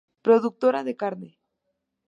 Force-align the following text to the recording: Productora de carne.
Productora 0.25 0.81
de 0.87 0.93
carne. 1.01 1.29